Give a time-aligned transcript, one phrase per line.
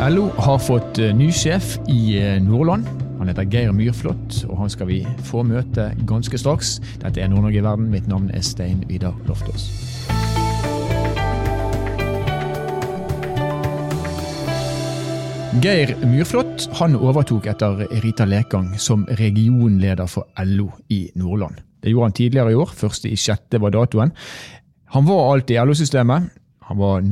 [0.00, 2.86] LO har fått eh, ny sjef i eh, Nordland.
[3.18, 6.78] Han heter Geir Myrflot, og han skal vi få møte ganske straks.
[7.02, 7.90] Dette er Nord-Norge i verden.
[7.92, 9.66] Mitt navn er Stein Vidar Loftaas.
[15.60, 21.60] Geir Myrflot han overtok etter Rita Lekang som regionleder for LO i Nordland.
[21.84, 22.72] Det gjorde han tidligere i år.
[22.72, 24.16] Første i sjette var datoen.
[24.96, 26.32] Han var alltid i LO-systemet.
[26.72, 27.04] Han var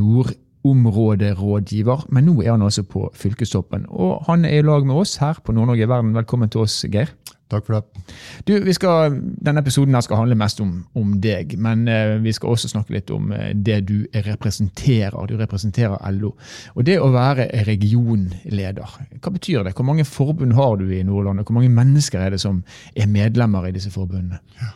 [0.68, 3.86] nordområderådgiver, men nå er han altså på fylkestoppen.
[3.88, 6.14] Og han er i lag med oss her på Nord-Norge i verden.
[6.14, 7.14] Velkommen til oss, Geir.
[7.48, 8.02] Takk for det.
[8.44, 12.52] Du, skal, denne episoden her skal handle mest om, om deg, men eh, vi skal
[12.52, 15.16] også snakke litt om eh, det du representerer.
[15.30, 16.34] Du representerer LO.
[16.74, 19.72] Og det å være regionleder, hva betyr det?
[19.78, 22.60] Hvor mange forbund har du i Nordland, og hvor mange mennesker er det som
[22.92, 24.42] er medlemmer i disse forbundene?
[24.60, 24.74] Ja.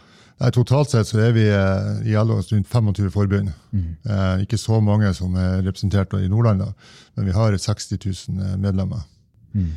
[0.51, 3.53] Totalt sett så er vi eh, i LO rundt 25 forbund.
[3.71, 3.87] Mm.
[4.03, 6.73] Eh, ikke så mange som er representert i Nordland, da,
[7.17, 9.07] men vi har 60 000 eh, medlemmer.
[9.55, 9.73] Mm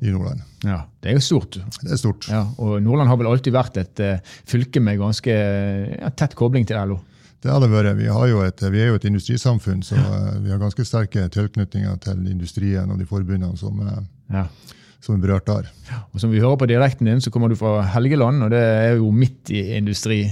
[0.00, 0.40] i Nordland.
[0.64, 1.58] Ja, Det er jo stort.
[1.82, 2.28] Det er stort.
[2.28, 6.66] Ja, og Nordland har vel alltid vært et uh, fylke med ganske ja, tett kobling
[6.68, 6.98] til LO?
[7.42, 7.96] Det har det vært.
[7.96, 8.08] Vi,
[8.44, 12.90] et, vi, er jo et industrisamfunn, så uh, vi har ganske sterke tilknytninger til industrien
[12.92, 14.02] og de forbundene som, uh,
[14.34, 14.46] ja.
[15.04, 15.68] Som er berørt der.
[16.12, 18.96] Og Som vi hører på direkten din, så kommer du fra Helgeland, og det er
[18.96, 20.24] jo midt i industri.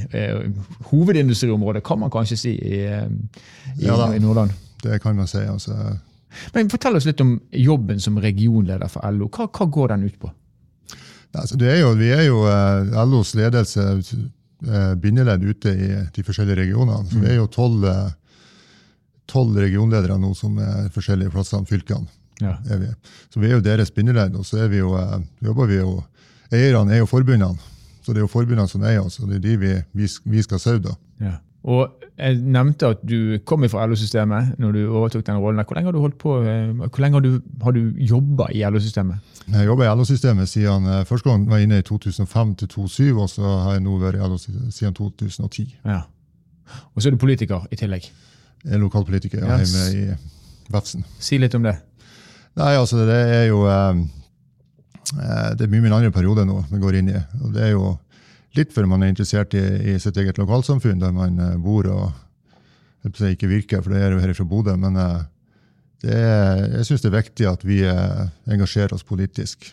[0.90, 4.50] hovedindustriområdet, kan man kanskje si, i, i, ja, i Nordland?
[4.82, 5.38] Det kan man si.
[5.38, 5.96] altså
[6.54, 9.28] men Fortell oss litt om jobben som regionleder for LO.
[9.32, 10.30] Hva, hva går den ut på?
[11.34, 16.60] Altså, er jo, vi er jo eh, LOs ledelse uh, bindeledd ute i de forskjellige
[16.62, 17.08] regionene.
[17.10, 17.24] Så mm.
[17.30, 17.48] Er jo
[19.34, 22.06] tolv regionledere nå som er forskjellige plassene, fylkene.
[22.42, 22.56] Ja.
[22.70, 22.90] Er vi.
[23.30, 24.34] Så vi er jo deres bindeledd.
[24.34, 26.02] Og så er vi jo, uh, jobber vi jo
[26.54, 27.58] Eierne er jo forbundene.
[28.04, 30.42] Så det er jo forbundene som eier oss, og det er de vi, vi, vi
[30.44, 30.92] skal saude.
[31.20, 31.38] Ja.
[31.64, 35.64] Og jeg nevnte at du kom fra LO-systemet når du overtok den rollen.
[35.64, 38.60] Hvor lenge har du holdt på, eh, hvor lenge har du, har du jobba i
[38.68, 39.16] LO-systemet?
[39.48, 43.16] Jeg jobba i LO-systemet siden eh, første gang var jeg inne i 2005 til 2007,
[43.16, 45.74] og så har jeg nå vært i LO siden 2010.
[45.84, 46.02] Ja.
[46.94, 48.12] Og så er du politiker i tillegg?
[48.64, 49.72] Jeg er lokalpolitiker ja, yes.
[49.72, 51.08] hjemme i Vefsn.
[51.18, 51.78] Si litt om det.
[52.60, 54.02] Nei, altså Det er jo eh,
[55.58, 57.20] det er mye min andre periode nå vi går inn i.
[57.42, 57.94] og det er jo
[58.54, 59.60] Litt før man er interessert i,
[59.90, 64.20] i, sitt eget lokalsamfunn, der man uh, bor og ikke virker, for det er jo
[64.22, 64.76] her fra Bodø.
[64.78, 65.24] Men uh,
[66.06, 69.72] er, jeg syns det er viktig at vi engasjerer oss politisk.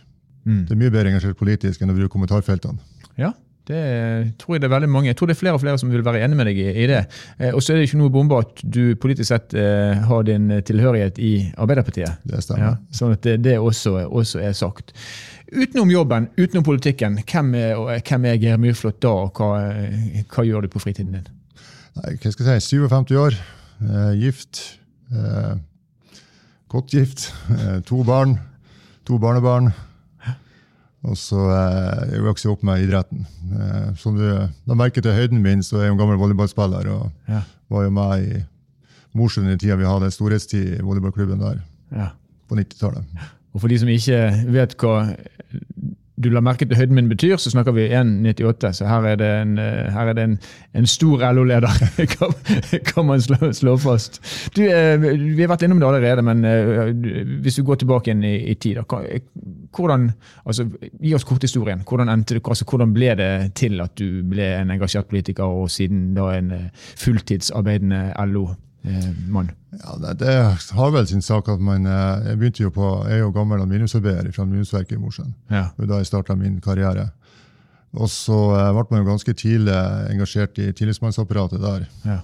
[0.50, 0.64] Mm.
[0.66, 2.82] Det er mye bedre engasjert politisk enn å bruke kommentarfeltene.
[3.22, 3.36] Ja,
[3.72, 5.10] det tror jeg det er veldig mange.
[5.12, 6.88] Jeg tror det er flere og flere som vil være enig med deg i, i
[6.92, 7.02] det.
[7.40, 10.50] Eh, og så er det ikke noe bombe at du politisk sett eh, har din
[10.68, 12.22] tilhørighet i Arbeiderpartiet.
[12.28, 12.66] Det stemmer.
[12.68, 14.94] Ja, sånn at det, det også, også, er sagt.
[15.52, 19.50] Utenom jobben, utenom politikken, hvem er, hvem er Geir Myrflot da, og hva,
[20.32, 21.26] hva, gjør du på fritiden din?
[22.00, 23.36] Nei, hva skal jeg si, 57 år,
[23.84, 24.62] eh, gift,
[25.12, 25.56] eh,
[26.72, 27.28] godt gift,
[27.58, 28.38] eh, to barn,
[29.08, 29.74] to barnebarn.
[31.02, 33.26] Og så eh, jeg vokste jeg opp med idretten.
[33.58, 36.90] Eh, som du da merke til høyden min, så er jeg en gammel volleyballspiller.
[36.94, 37.42] Og ja.
[37.74, 38.42] var jo med i
[39.18, 41.62] Mosjøen i tida vi hadde storhetstid i volleyballklubben der.
[41.96, 42.12] Ja.
[42.48, 43.26] På 90-tallet.
[43.52, 44.20] Og for de som ikke
[44.54, 44.94] vet hva
[46.24, 48.72] du la merke til høyden min betyr, så snakker vi 1,98.
[48.78, 50.38] Så her er det en, her er det en,
[50.78, 51.82] en stor LO-leder,
[52.14, 52.34] kan,
[52.90, 54.22] kan, man slå, slå fast.
[54.56, 56.94] Du, eh, vi har vært innom det allerede, men eh,
[57.44, 58.82] hvis du går tilbake inn i, i tid,
[59.76, 60.10] hvordan,
[60.46, 60.68] altså,
[61.02, 61.86] gi oss korthistorien.
[61.88, 66.32] Hvordan, altså, hvordan ble det til at du ble en engasjert politiker, og siden da
[66.38, 66.68] en eh,
[66.98, 68.60] fulltidsarbeidende LO-leder?
[68.84, 69.52] Eh, mann?
[69.78, 70.36] Ja, det, det,
[70.78, 73.62] har vel sin sak at man eh, Jeg begynte jo på, jeg er jo gammel
[73.62, 75.34] aluminiumsarbeider fra aluminiumsverket i Mosjøen.
[75.52, 75.70] Ja.
[75.78, 77.10] Da jeg starta min karriere.
[77.94, 79.78] Og så eh, ble man jo ganske tidlig
[80.12, 81.88] engasjert i tillitsmannsapparatet der.
[82.08, 82.20] Ja.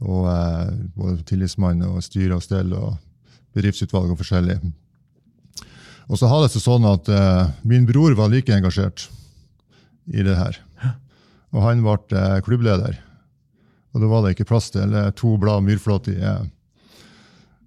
[0.00, 2.96] Og eh, Både tillitsmann og styre og stell og
[3.56, 4.60] bedriftsutvalg og forskjellig.
[6.10, 9.08] Og så har det seg sånn at eh, min bror var like engasjert
[10.10, 10.58] i det her.
[11.50, 12.98] Og han ble eh, klubbleder.
[13.90, 16.44] Og da var det ikke plass til to blad myrflåt i eh,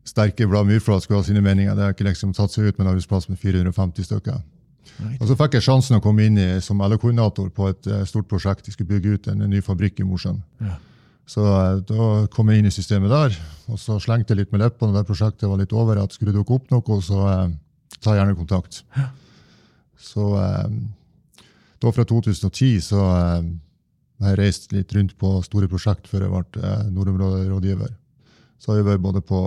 [0.07, 1.75] sterke blad myrflåt skulle ha sine meninger.
[1.75, 4.39] Det har ikke liksom tatt seg ut med en arbeidsplass med 450 stykker.
[4.99, 5.19] Right.
[5.19, 8.27] Og Så fikk jeg sjansen å komme inn i, som LO-koordinator på et uh, stort
[8.29, 8.67] prosjekt.
[8.67, 10.41] De skulle bygge ut en, ny fabrikk i Mosjøen.
[10.63, 10.77] Ja.
[11.25, 11.43] Så
[11.87, 13.35] Da kom jeg inn i systemet der,
[13.71, 16.01] og så slengte jeg litt med leppene det prosjektet var litt over.
[16.03, 17.53] at Skulle dukke opp noe, så eh,
[18.03, 18.81] ta gjerne kontakt.
[18.97, 19.07] Ja.
[20.03, 20.27] Så
[21.79, 22.99] da fra 2010 så
[24.23, 27.89] jeg har reist litt rundt på store prosjekt før jeg ble eh, nordområderådgiver.
[28.55, 29.39] Så har jeg vært både på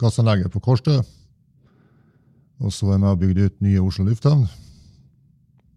[0.00, 0.94] gassanlegget på Kårstø,
[2.64, 4.46] og så er jeg med og bygde ut nye Oslo lufthavn,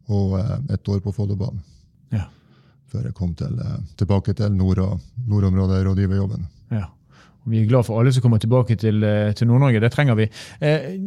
[0.07, 1.59] og et ett år på Follobanen.
[2.15, 2.29] Ja.
[2.87, 6.47] Før jeg kom til, eh, tilbake til nord- og nordområderådgiverjobben.
[6.71, 6.85] Ja.
[7.47, 9.79] Vi er glad for alle som kommer tilbake til, eh, til Nord-Norge.
[9.79, 10.29] Det trenger vi.
[10.61, 10.97] Eh,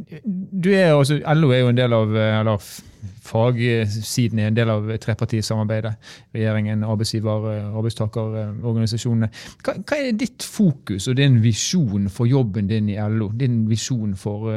[0.63, 2.59] du er også, LO er jo en del av eller
[3.25, 5.95] fagsiden er en del av trepartisamarbeidet.
[6.35, 7.47] Regjeringen, arbeidsgiver,
[7.77, 9.29] arbeidstakerorganisasjonene.
[9.63, 13.31] Hva, hva, er ditt fokus og din visjon for jobben din i LO?
[13.37, 14.51] Din visjon for,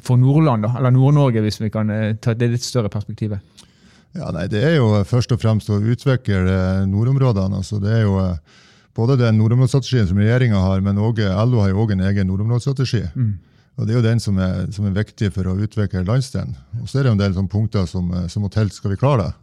[0.00, 3.38] for Nordland, eller Nord-Norge, hvis vi kan ta det litt større perspektivet?
[4.16, 7.56] Ja, nei, Det er jo først og fremst å utvikle nordområdene.
[7.56, 8.18] altså det er jo
[8.96, 13.04] både den nordområdestrategien som regjeringa har, men også, LO har jo òg en egen nordområdestrategi.
[13.14, 13.34] Mm.
[13.78, 16.56] Og Det er jo den som er, som er, viktig for å utvikle landsdelen.
[16.82, 19.28] Og så er det en del sånne punkter som, som må til skal vi klare
[19.28, 19.34] det.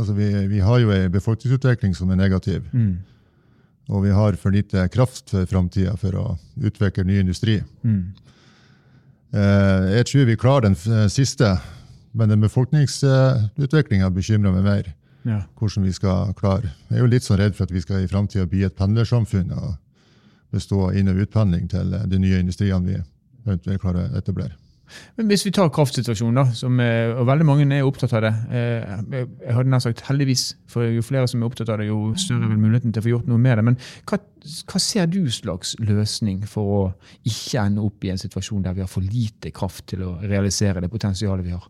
[0.00, 2.66] Altså vi, vi har jo en befolkningsutvikling som er negativ.
[2.72, 2.98] Mm.
[3.90, 6.26] Og vi har for lite kraft for framtida for å
[6.58, 7.60] utvikle ny industri.
[7.86, 8.02] Mm.
[9.34, 11.56] Eh, jeg tror vi klarer den siste,
[12.12, 14.90] men den befolkningsutviklinga bekymrer meg mer
[15.24, 15.42] ja.
[15.58, 16.72] hvordan vi skal klare.
[16.88, 19.52] Jeg er jo litt sånn redd for at vi skal i framtida bli et pendlersamfunn
[19.56, 19.74] og
[20.50, 22.98] bestå av inn- og utpendling til de nye industriene vi
[23.46, 24.56] eventuelt klarer å etablere.
[25.16, 28.96] Men Hvis vi tar kraftsituasjonen, da, som, og veldig mange er opptatt av det eh,
[29.12, 32.50] Jeg hadde nær sagt heldigvis, for jo flere som er opptatt av det, jo større
[32.50, 33.66] vil muligheten til å få gjort noe med det.
[33.68, 33.78] Men
[34.10, 34.18] hva,
[34.72, 36.80] hva ser du slags løsning for å
[37.22, 40.82] ikke ende opp i en situasjon der vi har for lite kraft til å realisere
[40.82, 41.68] det potensialet vi har?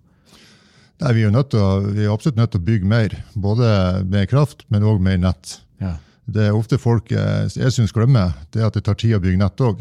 [1.01, 3.15] Nei, vi, er å, vi, er absolutt nødt til å bygge mer.
[3.33, 3.69] Både
[4.09, 5.57] mer kraft, men òg mer nett.
[5.81, 5.95] Ja.
[6.31, 9.23] Det er ofte folk eh, jeg synes glemmer, det er at det tar tid å
[9.23, 9.81] bygge nett òg.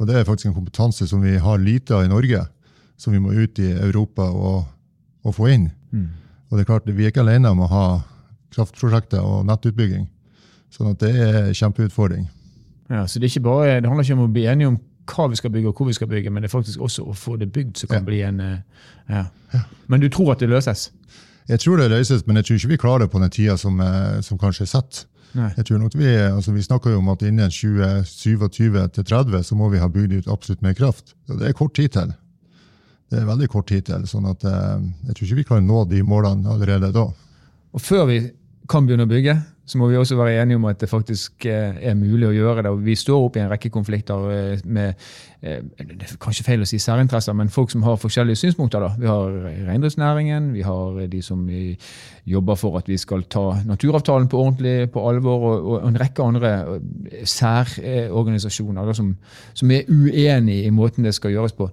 [0.00, 2.42] Og det er faktisk en kompetanse som vi har lite av i Norge,
[2.98, 4.66] som vi må ut i Europa og,
[5.22, 5.68] og få inn.
[5.94, 6.10] Mm.
[6.50, 7.86] Og det er klart, Vi er ikke alene om å ha
[8.52, 10.08] kraftprosjekter og nettutbygging.
[10.72, 12.26] sånn at det er en kjempeutfordring.
[12.90, 15.50] Ja, så det, bare, det handler ikke om å bli enige om hva vi skal
[15.50, 17.82] bygge og hvor vi skal bygge, men det er faktisk også å få det bygd
[17.82, 18.06] som kan ja.
[18.06, 18.58] bli en eh,
[19.08, 19.24] ja.
[19.52, 19.62] ja.
[19.86, 20.90] Men du tror at det løses?
[21.48, 23.80] Jeg tror det løses, men jeg tror ikke vi klarer det på den tida som,
[23.82, 25.06] eh, som kanskje er satt.
[25.32, 29.80] Jeg tror nok Vi altså vi snakker jo om at innen 2027-30 så må vi
[29.80, 31.14] ha bygd ut absolutt mer kraft.
[31.28, 32.12] Og det er kort tid til.
[33.10, 34.06] Det er veldig kort tid til.
[34.06, 37.06] sånn at eh, Jeg tror ikke vi klarer å nå de målene allerede da.
[37.72, 38.20] Og Før vi
[38.68, 39.38] kan begynne å bygge,
[39.72, 42.64] så må vi også være enige om at det faktisk eh, er mulig å gjøre
[42.66, 42.72] det.
[42.74, 44.90] og Vi står oppe i en rekke konflikter eh, med
[45.40, 48.84] eh, det er kanskje feil å si særinteresser, men folk som har forskjellige synspunkter.
[48.84, 48.90] da.
[49.00, 49.38] Vi har
[49.70, 51.46] reindriftsnæringen, vi har de som
[52.28, 56.52] jobber for at vi skal ta naturavtalen på ordentlig på alvor, og, en rekke andre
[57.24, 59.14] særorganisasjoner som,
[59.54, 61.70] som er uenige i måten det skal gjøres på.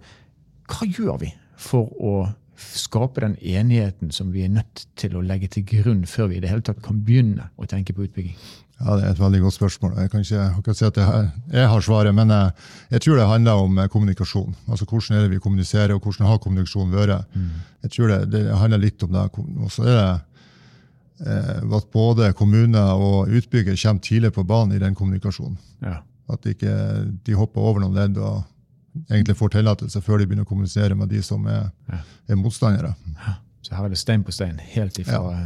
[0.71, 2.13] Hva gjør vi for å
[2.59, 6.41] skape den enigheten som vi er nødt til å legge til grunn før vi i
[6.43, 8.35] det hele tatt kan begynne å tenke på utbygging?
[8.79, 9.97] Ja, Det er et veldig godt spørsmål.
[9.99, 12.51] Jeg kan ikke akkurat si at jeg, jeg har svaret, men jeg,
[12.91, 14.55] jeg, tror det handler om eh, kommunikasjon.
[14.69, 17.25] Altså Hvordan er det vi kommuniserer, og hvordan har kommunikasjonen vært?
[17.35, 17.49] Mm.
[17.83, 19.25] Jeg tror det, det, handler litt om det.
[19.65, 24.79] Og så er det eh, at både kommuner og utbygger kommer tidlig på banen i
[24.79, 25.59] den kommunikasjonen.
[25.83, 25.99] Ja.
[26.31, 26.77] At de ikke
[27.25, 28.45] de hopper over noen ledd og
[29.09, 31.69] egentlig får tillatelse før de begynner å kommunisere med de som er,
[32.27, 32.95] er motstandere.
[33.19, 33.37] Ja.
[33.59, 35.39] Så her er det stein på stein, helt ifra, ja.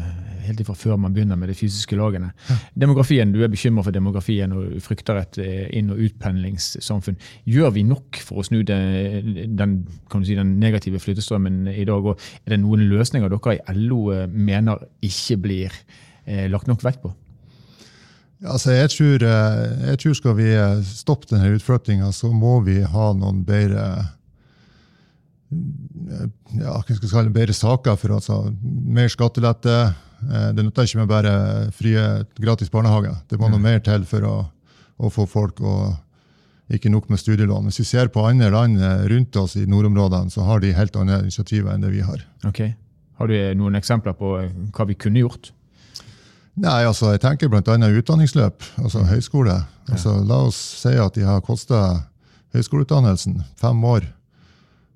[0.46, 2.30] helt ifra før man begynner med de fysiske lagene.
[2.50, 2.58] Ja.
[2.86, 7.18] Demografien, Du er bekymra for demografien og frykter et eh, inn- og utpendlingssamfunn.
[7.50, 9.76] Gjør vi nok for å snu den, den,
[10.22, 12.06] si, den negative flyttestrømmen i dag?
[12.06, 15.82] Og er det noen løsninger dere i LO eh, mener ikke blir
[16.26, 17.16] eh, lagt nok vekt på?
[18.44, 22.82] Altså, jeg, tror, eh, jeg tror skal vi eh, stoppe denne utflyttinga, så må vi
[22.84, 23.84] ha noen bedre
[25.54, 26.26] eh,
[26.60, 29.78] ja, hva skal kalle bedre saker for altså, mer skattelette.
[30.24, 31.34] Det nytter ikke med bare
[31.76, 32.02] frie,
[32.40, 33.16] gratis barnehager.
[33.28, 34.36] Det må noe mer til for å,
[34.98, 37.68] å få folk og ikke nok med studielån.
[37.68, 38.80] Hvis vi ser på andre land
[39.12, 42.24] rundt oss i nordområdene, så har de helt andre initiativer enn det vi har.
[42.48, 42.64] Ok.
[43.20, 44.32] Har du noen eksempler på
[44.74, 45.52] hva vi kunne gjort?
[46.54, 47.62] Nei, altså, Jeg tenker bl.a.
[47.64, 49.56] utdanningsløp, altså høyskole.
[49.90, 51.80] Altså, la oss si at de har kosta
[52.54, 54.06] høyskoleutdannelsen fem år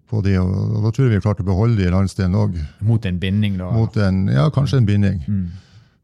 [0.08, 2.60] på de, og da tror jeg vi har klart å beholde de i landsdelen òg.
[2.86, 3.72] Mot en binding, da?
[3.76, 5.24] Mot en, ja, kanskje en binding.
[5.28, 5.48] Mm.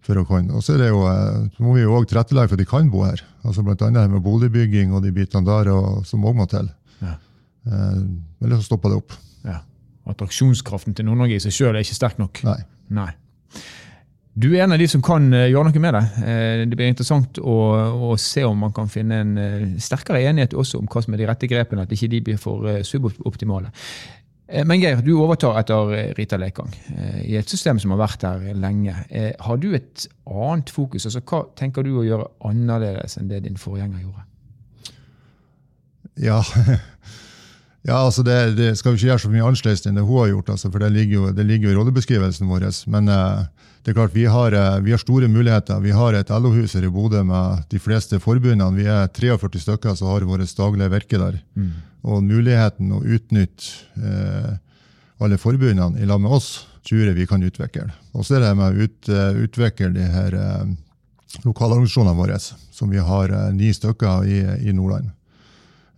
[0.04, 0.52] for å kunne.
[0.52, 3.22] Og så, eh, må vi jo òg tilrettelegge for at de kan bo her.
[3.46, 6.68] Altså annet med boligbygging og de bitene der og, som òg må til.
[7.00, 7.14] Ja.
[7.66, 8.02] Eh,
[8.44, 9.14] Eller så stopper det opp.
[9.46, 9.62] Ja.
[10.06, 12.44] Attraksjonskraften til Nord-Norge i seg sjøl er ikke sterk nok?
[12.44, 12.60] Nei.
[12.92, 13.14] Nei.
[14.34, 16.02] Du er en av de som kan eh, gjøre noe med det.
[16.26, 17.58] Eh, det blir interessant å,
[18.10, 21.22] å se om man kan finne en eh, sterkere enighet også om hva som er
[21.22, 23.70] de rette grepene, at ikke de blir for suboptimale.
[24.68, 26.70] Men Geir, du overtar etter Rita Lekang
[27.24, 28.94] i et system som har vært her lenge.
[29.42, 31.08] Har du et annet fokus?
[31.08, 34.28] Altså, hva tenker du å gjøre annerledes enn det din forgjenger gjorde?
[36.22, 36.44] Ja,
[37.84, 40.30] Ja, altså det, det skal vi ikke gjøre så mye annerledes enn det hun har
[40.32, 42.66] gjort, altså, for det ligger jo, det ligger jo i rollebeskrivelsen vår.
[42.94, 43.42] Men uh,
[43.84, 45.82] det er klart, vi har, uh, vi har, store muligheter.
[45.84, 48.70] Vi har et LO-hus her i Bodø med de fleste forbundene.
[48.78, 51.42] Vi er 43 stykker som har vårt daglige virke der.
[51.60, 51.74] Mm.
[52.08, 54.54] Og muligheten å utnytte uh,
[55.20, 56.54] alle forbundene i lag med oss,
[56.88, 57.90] tror jeg vi kan utvikle.
[58.16, 59.12] Og så er det med å ut,
[59.44, 60.36] utvikle de her
[61.44, 65.12] lokalorganisasjonene våre, som vi har ni stykker i, i Nordland.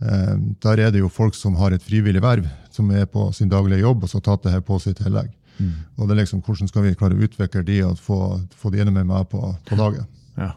[0.04, 3.50] Eh, der er det jo folk som har et frivillig verv, som er på sin
[3.52, 5.32] daglige jobb og så tatt det her på sitt tillegg.
[5.56, 5.72] Mm.
[5.96, 8.20] Og det er liksom, Hvordan skal vi klare å utvikle de og få,
[8.52, 10.08] få de enda mer meg på, på laget?
[10.36, 10.52] Ja.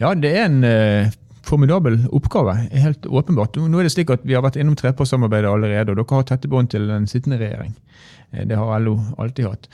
[0.00, 0.14] ja.
[0.16, 1.10] det er en eh,
[1.44, 2.54] formidabel oppgave.
[2.72, 3.60] helt åpenbart.
[3.60, 6.48] Nå er det slik at Vi har vært innom trepartssamarbeidet allerede, og dere har tette
[6.48, 7.76] bånd til den sittende regjering.
[8.32, 9.68] Eh, det har LO alltid hatt.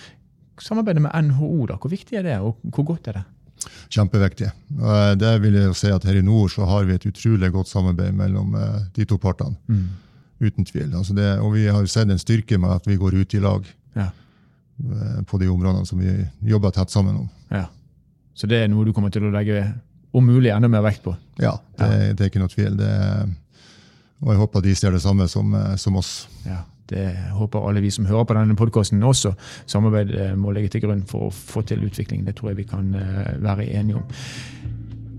[0.59, 3.25] Samarbeidet med NHO, da, hvor viktig er det, og hvor godt er det?
[3.93, 4.51] Kjempeviktig.
[5.21, 8.17] Det vil jeg si at Her i nord så har vi et utrolig godt samarbeid
[8.17, 9.57] mellom eh, de to partene.
[9.69, 9.87] Mm.
[10.45, 10.91] Uten tvil.
[10.93, 13.67] Altså det, og vi har sett en styrke med at vi går ut i lag
[13.95, 14.11] ja.
[14.83, 17.29] Eh, på de områdene som vi jobber tett sammen om.
[17.51, 17.67] Ja.
[18.35, 19.63] Så det er noe du kommer til å legge
[20.15, 21.15] om mulig enda mer vekt på?
[21.43, 22.77] Ja, det, det er ikke noe tvil.
[22.79, 22.91] Det,
[24.23, 26.13] og jeg håper de ser det samme som, eh, som oss.
[26.47, 26.63] Ja.
[26.91, 29.33] Det håper alle vi som hører på denne podkasten også.
[29.67, 32.27] Samarbeid eh, må legge til grunn for å få til utvikling.
[32.27, 34.09] Det tror jeg vi kan eh, være enige om.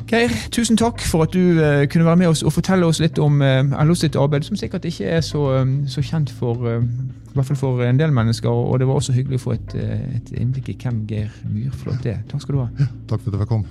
[0.06, 3.18] Geir, tusen takk for at du uh, kunne være med oss og fortelle oss litt
[3.18, 5.42] om uh, LO sitt arbeid, som sikkert ikke er så,
[5.90, 8.50] så kjent for, i hvert fall for en del mennesker.
[8.50, 9.74] Og det var også hyggelig å få et,
[10.20, 12.22] et innblikk i hvem Geir Myrflot er.
[12.30, 12.70] Takk skal du ha.
[12.78, 13.66] Ja, takk for at jeg kom.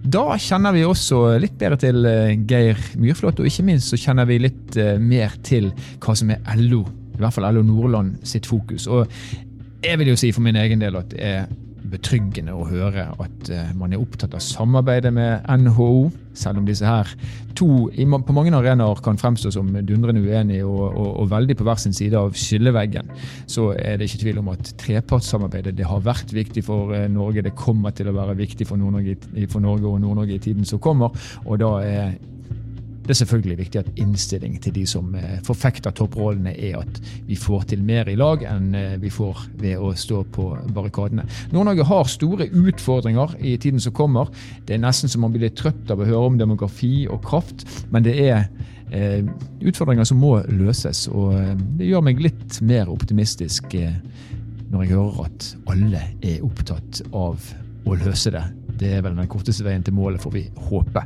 [0.00, 4.28] Da kjenner vi også litt bedre til eh, Geir Myrflot, og ikke minst så kjenner
[4.28, 5.68] vi litt eh, mer til
[6.00, 6.84] hva som er LO,
[7.16, 8.88] i hvert fall LO Nordland sitt fokus.
[8.88, 9.10] Og
[9.84, 11.50] jeg vil jo si for min egen del at det er
[11.92, 16.86] betryggende å høre at uh, man er opptatt av samarbeidet med NHO, selv om disse
[16.86, 17.10] her
[17.58, 21.80] to på mange arenaer kan fremstå som dundrende uenige og, og, og, veldig på hver
[21.82, 23.10] sin side av skilleveggen,
[23.50, 27.44] så er det ikke tvil om at trepartssamarbeidet det har vært viktig for uh, Norge.
[27.46, 29.10] Det kommer til å være viktig for, Nord
[29.50, 31.16] for Norge og Nord-Norge i tiden som kommer.
[31.44, 32.12] og da er
[33.10, 37.34] det er selvfølgelig viktig at innstilling til de som eh, forfekter topprollene, er at vi
[37.34, 40.44] får til mer i lag enn eh, vi får ved å stå på
[40.76, 41.24] barrikadene.
[41.50, 44.30] Nord-Norge har store utfordringer i tiden som kommer.
[44.62, 47.66] Det er nesten som man blir litt trøtt av å høre om demografi og kraft,
[47.90, 48.46] men det er
[48.94, 49.26] eh,
[49.58, 51.08] utfordringer som må løses.
[51.10, 51.34] Og
[51.80, 53.74] det gjør meg litt mer optimistisk
[54.70, 57.42] når jeg hører at alle er opptatt av
[57.90, 58.46] å løse det
[58.80, 61.04] det er vel den korteste veien til målet, får vi håpe.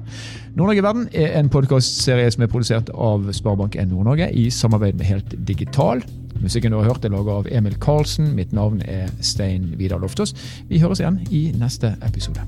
[0.55, 5.35] Nord-Norge Verden er en podkastserie som er produsert av Sparebank1 Nord-Norge i samarbeid med Helt
[5.49, 6.05] Digital.
[6.43, 8.35] Musikken du har hørt er laget av Emil Karlsen.
[8.37, 10.35] Mitt navn er Stein Vidar Loftaas.
[10.69, 12.47] Vi høres igjen i neste episode.